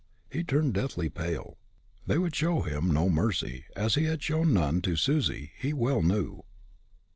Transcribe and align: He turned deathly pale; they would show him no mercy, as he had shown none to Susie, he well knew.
He 0.31 0.43
turned 0.43 0.73
deathly 0.73 1.09
pale; 1.09 1.59
they 2.07 2.17
would 2.17 2.35
show 2.35 2.61
him 2.63 2.87
no 2.89 3.07
mercy, 3.07 3.65
as 3.75 3.93
he 3.93 4.05
had 4.05 4.23
shown 4.23 4.51
none 4.51 4.81
to 4.81 4.95
Susie, 4.95 5.51
he 5.59 5.73
well 5.73 6.01
knew. 6.01 6.43